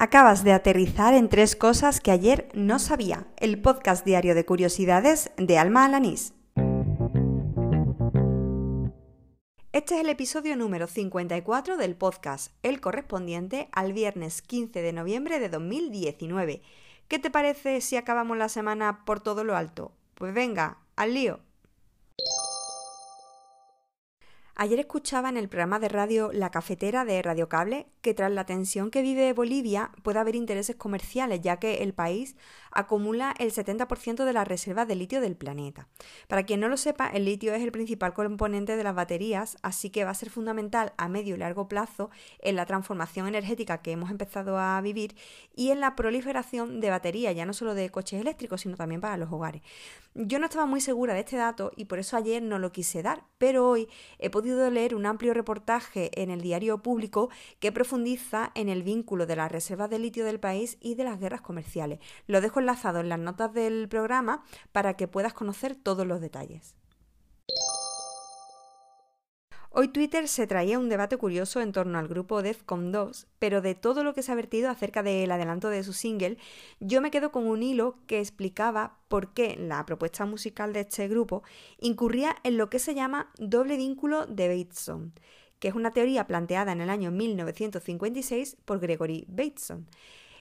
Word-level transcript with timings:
Acabas 0.00 0.44
de 0.44 0.52
aterrizar 0.52 1.12
en 1.12 1.28
tres 1.28 1.56
cosas 1.56 1.98
que 1.98 2.12
ayer 2.12 2.48
no 2.54 2.78
sabía. 2.78 3.26
El 3.36 3.60
podcast 3.60 4.04
diario 4.04 4.36
de 4.36 4.44
curiosidades 4.44 5.32
de 5.36 5.58
Alma 5.58 5.84
Alanís. 5.84 6.34
Este 9.72 9.96
es 9.96 10.00
el 10.00 10.08
episodio 10.08 10.54
número 10.54 10.86
54 10.86 11.76
del 11.76 11.96
podcast, 11.96 12.52
el 12.62 12.80
correspondiente 12.80 13.68
al 13.72 13.92
viernes 13.92 14.40
15 14.40 14.82
de 14.82 14.92
noviembre 14.92 15.40
de 15.40 15.48
2019. 15.48 16.62
¿Qué 17.08 17.18
te 17.18 17.32
parece 17.32 17.80
si 17.80 17.96
acabamos 17.96 18.36
la 18.36 18.48
semana 18.48 19.04
por 19.04 19.18
todo 19.18 19.42
lo 19.42 19.56
alto? 19.56 19.90
Pues 20.14 20.32
venga, 20.32 20.78
al 20.94 21.14
lío. 21.14 21.40
Ayer 24.60 24.80
escuchaba 24.80 25.28
en 25.28 25.36
el 25.36 25.48
programa 25.48 25.78
de 25.78 25.88
radio 25.88 26.32
La 26.32 26.50
Cafetera 26.50 27.04
de 27.04 27.22
Radio 27.22 27.48
Cable 27.48 27.86
que 28.00 28.12
tras 28.12 28.32
la 28.32 28.44
tensión 28.44 28.90
que 28.90 29.02
vive 29.02 29.32
Bolivia 29.32 29.92
puede 30.02 30.18
haber 30.18 30.34
intereses 30.34 30.74
comerciales, 30.74 31.40
ya 31.42 31.58
que 31.58 31.84
el 31.84 31.94
país 31.94 32.34
acumula 32.72 33.34
el 33.38 33.52
70% 33.52 34.24
de 34.24 34.32
las 34.32 34.48
reservas 34.48 34.88
de 34.88 34.96
litio 34.96 35.20
del 35.20 35.36
planeta. 35.36 35.86
Para 36.26 36.42
quien 36.42 36.58
no 36.58 36.68
lo 36.68 36.76
sepa, 36.76 37.06
el 37.06 37.24
litio 37.24 37.54
es 37.54 37.62
el 37.62 37.70
principal 37.70 38.14
componente 38.14 38.76
de 38.76 38.82
las 38.82 38.96
baterías, 38.96 39.58
así 39.62 39.90
que 39.90 40.04
va 40.04 40.10
a 40.10 40.14
ser 40.14 40.28
fundamental 40.28 40.92
a 40.96 41.08
medio 41.08 41.36
y 41.36 41.38
largo 41.38 41.68
plazo 41.68 42.10
en 42.40 42.56
la 42.56 42.66
transformación 42.66 43.28
energética 43.28 43.80
que 43.80 43.92
hemos 43.92 44.10
empezado 44.10 44.58
a 44.58 44.80
vivir 44.80 45.14
y 45.54 45.70
en 45.70 45.78
la 45.78 45.94
proliferación 45.94 46.80
de 46.80 46.90
baterías, 46.90 47.36
ya 47.36 47.46
no 47.46 47.52
solo 47.52 47.74
de 47.74 47.90
coches 47.90 48.20
eléctricos, 48.20 48.62
sino 48.62 48.76
también 48.76 49.00
para 49.00 49.16
los 49.18 49.30
hogares. 49.30 49.62
Yo 50.14 50.40
no 50.40 50.46
estaba 50.46 50.66
muy 50.66 50.80
segura 50.80 51.14
de 51.14 51.20
este 51.20 51.36
dato 51.36 51.70
y 51.76 51.84
por 51.84 52.00
eso 52.00 52.16
ayer 52.16 52.42
no 52.42 52.58
lo 52.58 52.72
quise 52.72 53.02
dar, 53.02 53.22
pero 53.38 53.68
hoy 53.68 53.88
he 54.18 54.30
podido 54.30 54.47
leer 54.70 54.94
un 54.94 55.06
amplio 55.06 55.34
reportaje 55.34 56.10
en 56.20 56.30
el 56.30 56.40
diario 56.40 56.78
público 56.82 57.30
que 57.60 57.72
profundiza 57.72 58.50
en 58.54 58.68
el 58.68 58.82
vínculo 58.82 59.26
de 59.26 59.36
las 59.36 59.52
reservas 59.52 59.90
de 59.90 59.98
litio 59.98 60.24
del 60.24 60.40
país 60.40 60.78
y 60.80 60.94
de 60.94 61.04
las 61.04 61.20
guerras 61.20 61.40
comerciales. 61.40 61.98
Lo 62.26 62.40
dejo 62.40 62.60
enlazado 62.60 63.00
en 63.00 63.08
las 63.08 63.18
notas 63.18 63.52
del 63.52 63.88
programa 63.88 64.42
para 64.72 64.94
que 64.94 65.08
puedas 65.08 65.34
conocer 65.34 65.74
todos 65.74 66.06
los 66.06 66.20
detalles. 66.20 66.77
Hoy 69.80 69.86
Twitter 69.86 70.26
se 70.26 70.48
traía 70.48 70.76
un 70.76 70.88
debate 70.88 71.18
curioso 71.18 71.60
en 71.60 71.70
torno 71.70 72.00
al 72.00 72.08
grupo 72.08 72.42
Defcon 72.42 72.90
2, 72.90 73.28
pero 73.38 73.60
de 73.60 73.76
todo 73.76 74.02
lo 74.02 74.12
que 74.12 74.24
se 74.24 74.32
ha 74.32 74.34
vertido 74.34 74.70
acerca 74.70 75.04
del 75.04 75.30
adelanto 75.30 75.68
de 75.68 75.84
su 75.84 75.92
single, 75.92 76.36
yo 76.80 77.00
me 77.00 77.12
quedo 77.12 77.30
con 77.30 77.46
un 77.46 77.62
hilo 77.62 77.94
que 78.08 78.18
explicaba 78.18 78.98
por 79.06 79.32
qué 79.34 79.54
la 79.56 79.86
propuesta 79.86 80.26
musical 80.26 80.72
de 80.72 80.80
este 80.80 81.06
grupo 81.06 81.44
incurría 81.78 82.34
en 82.42 82.56
lo 82.56 82.68
que 82.70 82.80
se 82.80 82.96
llama 82.96 83.30
doble 83.38 83.76
vínculo 83.76 84.26
de 84.26 84.48
Bateson, 84.48 85.12
que 85.60 85.68
es 85.68 85.74
una 85.76 85.92
teoría 85.92 86.26
planteada 86.26 86.72
en 86.72 86.80
el 86.80 86.90
año 86.90 87.12
1956 87.12 88.56
por 88.64 88.80
Gregory 88.80 89.26
Bateson. 89.28 89.86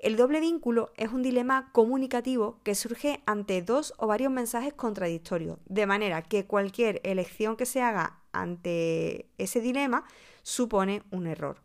El 0.00 0.16
doble 0.16 0.40
vínculo 0.40 0.92
es 0.96 1.12
un 1.12 1.22
dilema 1.22 1.68
comunicativo 1.72 2.58
que 2.64 2.74
surge 2.74 3.22
ante 3.26 3.60
dos 3.60 3.92
o 3.98 4.06
varios 4.06 4.32
mensajes 4.32 4.72
contradictorios, 4.72 5.58
de 5.66 5.84
manera 5.84 6.22
que 6.22 6.46
cualquier 6.46 7.02
elección 7.04 7.54
que 7.54 7.66
se 7.66 7.82
haga 7.82 8.18
ante 8.32 9.28
ese 9.36 9.60
dilema 9.60 10.04
supone 10.42 11.02
un 11.10 11.26
error. 11.26 11.60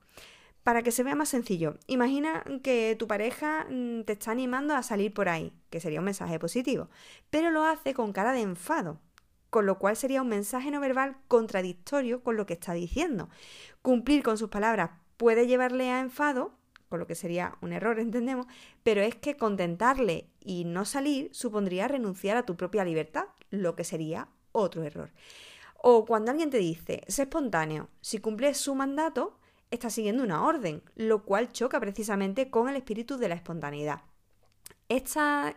Para 0.63 0.81
que 0.83 0.91
se 0.91 1.03
vea 1.03 1.15
más 1.15 1.29
sencillo, 1.29 1.77
imagina 1.87 2.43
que 2.61 2.97
tu 2.99 3.07
pareja 3.07 3.67
mm, 3.69 4.01
te 4.01 4.13
está 4.13 4.31
animando 4.31 4.75
a 4.75 4.83
salir 4.83 5.13
por 5.13 5.29
ahí, 5.29 5.53
que 5.69 5.79
sería 5.79 5.99
un 5.99 6.05
mensaje 6.05 6.37
positivo, 6.37 6.89
pero 7.29 7.51
lo 7.51 7.63
hace 7.63 7.93
con 7.93 8.11
cara 8.11 8.33
de 8.33 8.41
enfado, 8.41 8.99
con 9.49 9.65
lo 9.65 9.79
cual 9.79 9.95
sería 9.95 10.21
un 10.21 10.27
mensaje 10.27 10.71
no 10.71 10.81
verbal 10.81 11.15
contradictorio 11.29 12.21
con 12.21 12.35
lo 12.35 12.45
que 12.45 12.55
está 12.55 12.73
diciendo. 12.73 13.29
Cumplir 13.81 14.23
con 14.23 14.37
sus 14.37 14.49
palabras 14.49 14.89
puede 15.15 15.47
llevarle 15.47 15.89
a 15.89 16.01
enfado, 16.01 16.51
con 16.89 16.99
lo 16.99 17.07
que 17.07 17.15
sería 17.15 17.57
un 17.61 17.73
error, 17.73 17.99
entendemos, 17.99 18.47
pero 18.83 19.01
es 19.01 19.15
que 19.15 19.37
contentarle 19.37 20.29
y 20.39 20.65
no 20.65 20.85
salir 20.85 21.29
supondría 21.33 21.87
renunciar 21.87 22.37
a 22.37 22.45
tu 22.45 22.55
propia 22.55 22.85
libertad, 22.85 23.25
lo 23.49 23.75
que 23.75 23.83
sería 23.83 24.29
otro 24.51 24.83
error. 24.83 25.11
O 25.81 26.05
cuando 26.05 26.31
alguien 26.31 26.49
te 26.49 26.57
dice, 26.57 27.03
sé 27.07 27.23
espontáneo, 27.23 27.89
si 28.01 28.19
cumples 28.19 28.57
su 28.57 28.73
mandato, 28.73 29.37
estás 29.71 29.93
siguiendo 29.93 30.23
una 30.23 30.43
orden, 30.43 30.81
lo 30.95 31.23
cual 31.23 31.51
choca 31.51 31.79
precisamente 31.79 32.49
con 32.49 32.69
el 32.69 32.75
espíritu 32.75 33.17
de 33.17 33.29
la 33.29 33.35
espontaneidad. 33.35 34.01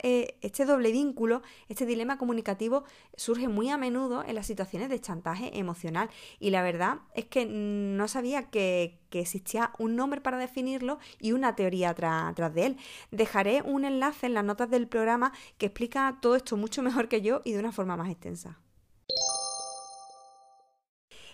Eh, 0.02 0.36
este 0.40 0.64
doble 0.64 0.90
vínculo, 0.90 1.42
este 1.68 1.86
dilema 1.86 2.18
comunicativo 2.18 2.84
surge 3.16 3.46
muy 3.46 3.70
a 3.70 3.76
menudo 3.76 4.24
en 4.24 4.34
las 4.34 4.46
situaciones 4.46 4.88
de 4.88 5.00
chantaje 5.00 5.56
emocional 5.56 6.10
y 6.40 6.50
la 6.50 6.62
verdad 6.62 6.98
es 7.14 7.26
que 7.26 7.46
no 7.46 8.08
sabía 8.08 8.50
que, 8.50 8.98
existía 9.12 9.72
un 9.78 9.96
nombre 9.96 10.20
para 10.20 10.38
definirlo 10.38 10.98
y 11.20 11.32
una 11.32 11.56
teoría 11.56 11.94
tras 11.94 12.54
de 12.54 12.66
él. 12.66 12.76
Dejaré 13.10 13.62
un 13.62 13.84
enlace 13.84 14.26
en 14.26 14.34
las 14.34 14.44
notas 14.44 14.70
del 14.70 14.86
programa 14.86 15.32
que 15.56 15.66
explica 15.66 16.18
todo 16.20 16.36
esto 16.36 16.56
mucho 16.56 16.82
mejor 16.82 17.08
que 17.08 17.22
yo 17.22 17.40
y 17.44 17.52
de 17.52 17.60
una 17.60 17.72
forma 17.72 17.96
más 17.96 18.10
extensa. 18.10 18.58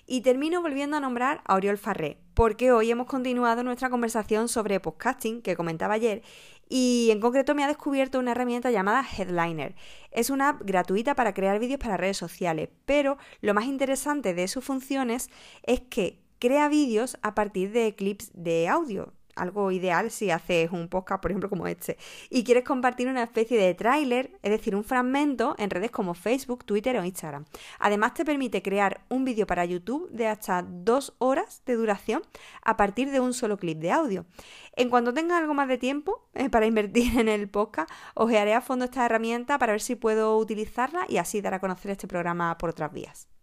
Y 0.07 0.21
termino 0.21 0.61
volviendo 0.61 0.97
a 0.97 1.01
nombrar 1.01 1.43
a 1.47 1.55
Oriol 1.55 1.79
Farré, 1.79 2.19
porque 2.35 2.73
hoy 2.73 2.91
hemos 2.91 3.07
continuado 3.07 3.63
nuestra 3.63 3.89
conversación 3.89 4.49
sobre 4.49 4.81
podcasting 4.81 5.41
que 5.41 5.57
comentaba 5.57 5.95
ayer 5.95 6.23
y 6.69 7.09
en 7.11 7.21
concreto 7.21 7.55
me 7.55 7.65
ha 7.65 7.69
descubierto 7.69 8.19
una 8.19 8.33
herramienta 8.33 8.71
llamada 8.71 9.05
Headliner. 9.05 9.75
Es 10.11 10.31
una 10.31 10.51
app 10.51 10.63
gratuita 10.65 11.15
para 11.15 11.35
crear 11.35 11.59
vídeos 11.59 11.81
para 11.81 11.97
redes 11.97 12.17
sociales, 12.17 12.69
pero 12.85 13.19
lo 13.41 13.55
más 13.55 13.65
interesante 13.67 14.35
de 14.35 14.49
sus 14.49 14.65
funciones 14.65 15.31
es 15.63 15.81
que 15.81 16.21
crea 16.39 16.69
vídeos 16.69 17.17
a 17.23 17.35
partir 17.35 17.73
de 17.73 17.95
clips 17.95 18.31
de 18.35 18.69
audio 18.69 19.13
algo 19.37 19.71
ideal 19.71 20.11
si 20.11 20.31
haces 20.31 20.71
un 20.71 20.89
podcast, 20.89 21.21
por 21.21 21.31
ejemplo, 21.31 21.49
como 21.49 21.67
este, 21.67 21.97
y 22.31 22.45
quieres 22.45 22.65
compartir 22.65 23.09
una 23.09 23.23
especie 23.23 23.59
de 23.59 23.75
tráiler, 23.75 24.33
es 24.43 24.51
decir, 24.51 24.75
un 24.75 24.85
fragmento 24.85 25.55
en 25.59 25.71
redes 25.71 25.91
como 25.91 26.15
Facebook, 26.15 26.65
Twitter 26.65 26.97
o 26.97 27.05
Instagram. 27.05 27.45
Además, 27.79 28.15
te 28.15 28.25
permite 28.25 28.63
crear 28.63 29.05
un 29.09 29.25
vídeo 29.25 29.47
para 29.47 29.65
YouTube 29.65 30.11
de 30.11 30.29
hasta 30.29 30.63
dos 30.63 31.15
horas 31.19 31.63
de 31.67 31.75
duración 31.75 32.23
a 32.63 32.77
partir 32.77 33.11
de 33.11 33.21
un 33.21 33.33
solo 33.33 33.57
clip 33.57 33.79
de 33.79 33.93
audio. 33.93 34.27
En 34.77 34.91
cuanto 34.91 35.15
tenga 35.15 35.39
algo 35.39 35.55
más 35.55 35.69
de 35.69 35.79
tiempo 35.79 36.29
eh, 36.35 36.51
para 36.51 36.67
invertir 36.67 37.19
en 37.19 37.29
el 37.29 37.49
podcast, 37.49 37.91
ojearé 38.15 38.55
a 38.55 38.61
fondo 38.61 38.85
esta 38.85 39.05
herramienta 39.07 39.59
para 39.59 39.73
ver 39.73 39.81
si 39.81 39.95
puedo 39.95 40.37
utilizarla 40.39 41.07
y 41.09 41.19
así 41.19 41.41
dar 41.41 41.55
a 41.55 41.61
conocer 41.61 41.91
este 41.91 42.09
programa 42.09 42.57
por 42.59 42.71
otras 42.71 42.93
vías. 42.93 43.34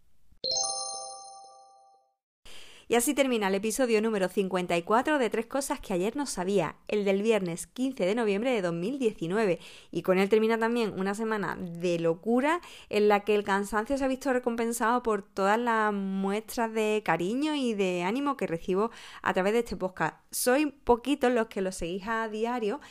Y 2.91 2.95
así 2.95 3.13
termina 3.13 3.47
el 3.47 3.55
episodio 3.55 4.01
número 4.01 4.27
54 4.27 5.17
de 5.17 5.29
Tres 5.29 5.45
Cosas 5.45 5.79
que 5.79 5.93
ayer 5.93 6.17
no 6.17 6.25
sabía, 6.25 6.75
el 6.89 7.05
del 7.05 7.21
viernes 7.21 7.65
15 7.67 8.05
de 8.05 8.15
noviembre 8.15 8.51
de 8.51 8.61
2019. 8.61 9.59
Y 9.91 10.01
con 10.01 10.17
él 10.19 10.27
termina 10.27 10.57
también 10.57 10.99
una 10.99 11.15
semana 11.15 11.55
de 11.57 11.99
locura 11.99 12.59
en 12.89 13.07
la 13.07 13.21
que 13.21 13.35
el 13.35 13.45
cansancio 13.45 13.97
se 13.97 14.03
ha 14.03 14.09
visto 14.09 14.33
recompensado 14.33 15.03
por 15.03 15.21
todas 15.21 15.57
las 15.57 15.93
muestras 15.93 16.73
de 16.73 17.01
cariño 17.05 17.55
y 17.55 17.75
de 17.75 18.03
ánimo 18.03 18.35
que 18.35 18.45
recibo 18.45 18.91
a 19.21 19.33
través 19.33 19.53
de 19.53 19.59
este 19.59 19.77
podcast. 19.77 20.17
Soy 20.29 20.65
poquitos 20.65 21.31
los 21.31 21.47
que 21.47 21.61
lo 21.61 21.71
seguís 21.71 22.05
a 22.09 22.27
diario, 22.27 22.81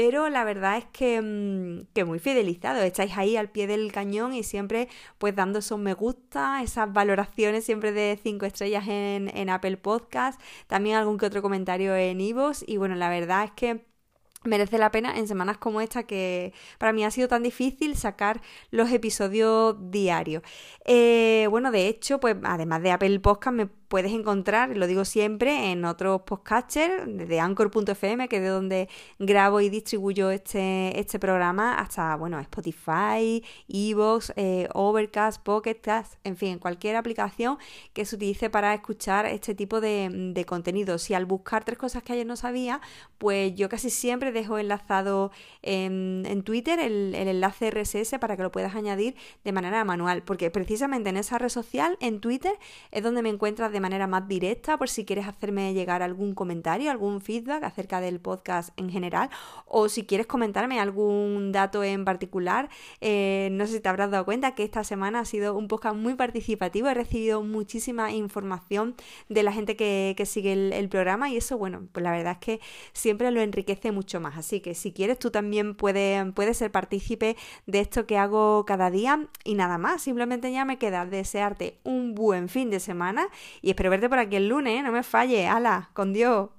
pero 0.00 0.28
la 0.28 0.44
verdad 0.44 0.78
es 0.78 0.84
que, 0.92 1.20
mm, 1.20 1.92
que, 1.92 2.04
muy 2.04 2.20
fidelizado, 2.20 2.80
estáis 2.82 3.16
ahí 3.16 3.36
al 3.36 3.50
pie 3.50 3.66
del 3.66 3.90
cañón 3.90 4.32
y 4.32 4.44
siempre 4.44 4.88
pues 5.18 5.34
dando 5.34 5.58
esos 5.58 5.80
me 5.80 5.92
gusta, 5.92 6.62
esas 6.62 6.92
valoraciones 6.92 7.64
siempre 7.64 7.90
de 7.90 8.16
5 8.22 8.46
estrellas 8.46 8.86
en, 8.86 9.28
en, 9.36 9.50
Apple 9.50 9.76
Podcast, 9.76 10.40
también 10.68 10.94
algún 10.94 11.18
que 11.18 11.26
otro 11.26 11.42
comentario 11.42 11.96
en 11.96 12.20
Ivos 12.20 12.64
y 12.64 12.76
bueno, 12.76 12.94
la 12.94 13.08
verdad 13.08 13.42
es 13.42 13.50
que 13.50 13.88
merece 14.44 14.78
la 14.78 14.90
pena 14.92 15.18
en 15.18 15.26
semanas 15.26 15.58
como 15.58 15.80
esta 15.80 16.04
que 16.04 16.52
para 16.78 16.92
mí 16.92 17.04
ha 17.04 17.10
sido 17.10 17.28
tan 17.28 17.42
difícil 17.42 17.96
sacar 17.96 18.40
los 18.70 18.90
episodios 18.92 19.76
diarios. 19.90 20.42
Eh, 20.84 21.48
bueno, 21.50 21.70
de 21.72 21.88
hecho, 21.88 22.20
pues 22.20 22.36
además 22.44 22.82
de 22.82 22.92
Apple 22.92 23.18
Podcast 23.20 23.56
me 23.56 23.66
puedes 23.88 24.12
encontrar, 24.12 24.76
lo 24.76 24.86
digo 24.86 25.04
siempre, 25.04 25.72
en 25.72 25.84
otros 25.84 26.22
podcasters, 26.22 27.04
de 27.06 27.40
anchor.fm, 27.40 28.28
que 28.28 28.36
es 28.36 28.42
de 28.42 28.48
donde 28.48 28.88
grabo 29.18 29.60
y 29.60 29.68
distribuyo 29.68 30.30
este, 30.30 30.98
este 30.98 31.18
programa, 31.18 31.78
hasta, 31.78 32.14
bueno, 32.16 32.38
Spotify, 32.40 33.42
Evox, 33.68 34.32
eh, 34.36 34.68
Overcast, 34.74 35.42
Pocket 35.42 35.78
en 36.24 36.36
fin, 36.36 36.58
cualquier 36.58 36.96
aplicación 36.96 37.58
que 37.92 38.04
se 38.04 38.16
utilice 38.16 38.50
para 38.50 38.74
escuchar 38.74 39.26
este 39.26 39.54
tipo 39.54 39.80
de, 39.80 40.08
de 40.34 40.44
contenido. 40.44 40.98
Si 40.98 41.14
al 41.14 41.24
buscar 41.24 41.64
tres 41.64 41.78
cosas 41.78 42.02
que 42.02 42.12
ayer 42.12 42.26
no 42.26 42.36
sabía, 42.36 42.80
pues 43.18 43.54
yo 43.54 43.68
casi 43.68 43.90
siempre 43.90 44.32
dejo 44.32 44.58
enlazado 44.58 45.30
en, 45.62 46.24
en 46.26 46.42
Twitter 46.42 46.78
el, 46.78 47.14
el 47.14 47.28
enlace 47.28 47.70
RSS 47.70 48.18
para 48.20 48.36
que 48.36 48.42
lo 48.42 48.52
puedas 48.52 48.74
añadir 48.74 49.16
de 49.44 49.52
manera 49.52 49.84
manual, 49.84 50.22
porque 50.22 50.50
precisamente 50.50 51.10
en 51.10 51.16
esa 51.16 51.38
red 51.38 51.48
social, 51.48 51.96
en 52.00 52.20
Twitter, 52.20 52.52
es 52.90 53.02
donde 53.02 53.22
me 53.22 53.30
encuentras 53.30 53.72
de 53.78 53.80
manera 53.80 54.08
más 54.08 54.26
directa 54.26 54.76
por 54.76 54.88
si 54.88 55.04
quieres 55.04 55.28
hacerme 55.28 55.72
llegar 55.72 56.02
algún 56.02 56.34
comentario, 56.34 56.90
algún 56.90 57.20
feedback 57.20 57.62
acerca 57.62 58.00
del 58.00 58.18
podcast 58.18 58.70
en 58.76 58.90
general 58.90 59.30
o 59.66 59.88
si 59.88 60.04
quieres 60.04 60.26
comentarme 60.26 60.80
algún 60.80 61.52
dato 61.52 61.84
en 61.84 62.04
particular. 62.04 62.68
Eh, 63.00 63.50
no 63.52 63.66
sé 63.66 63.74
si 63.74 63.80
te 63.80 63.88
habrás 63.88 64.10
dado 64.10 64.24
cuenta 64.24 64.56
que 64.56 64.64
esta 64.64 64.82
semana 64.82 65.20
ha 65.20 65.24
sido 65.24 65.56
un 65.56 65.68
podcast 65.68 65.94
muy 65.94 66.14
participativo, 66.14 66.88
he 66.88 66.94
recibido 66.94 67.42
muchísima 67.44 68.10
información 68.10 68.96
de 69.28 69.44
la 69.44 69.52
gente 69.52 69.76
que, 69.76 70.16
sigue 70.26 70.52
el, 70.52 70.88
programa 70.88 71.30
y 71.30 71.36
eso, 71.36 71.56
bueno, 71.56 71.86
pues 71.92 72.02
la 72.02 72.10
verdad 72.10 72.32
es 72.32 72.38
que 72.38 72.60
siempre 72.92 73.30
lo 73.30 73.40
enriquece 73.40 73.92
mucho 73.92 74.20
más. 74.20 74.36
Así 74.36 74.60
que 74.60 74.74
si 74.74 74.92
quieres 74.92 75.20
tú 75.20 75.30
también 75.30 75.76
puedes, 75.76 76.32
puedes 76.32 76.56
ser 76.56 76.72
partícipe 76.72 77.36
de 77.66 77.80
esto 77.80 78.06
que 78.06 78.18
hago 78.18 78.64
cada 78.66 78.90
día 78.90 79.28
y 79.44 79.54
nada 79.54 79.78
más, 79.78 80.02
simplemente 80.02 80.50
ya 80.50 80.64
me 80.64 80.78
queda 80.78 81.06
desearte 81.06 81.78
un 81.84 82.16
buen 82.16 82.48
fin 82.48 82.70
de 82.70 82.80
semana 82.80 83.28
espero 83.70 83.90
verte 83.90 84.08
por 84.08 84.18
aquí 84.18 84.36
el 84.36 84.48
lunes, 84.48 84.82
no 84.82 84.92
me 84.92 85.02
falle, 85.02 85.48
ala, 85.48 85.90
con 85.92 86.12
Dios. 86.12 86.50